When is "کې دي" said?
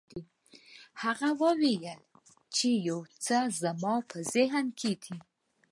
4.79-5.15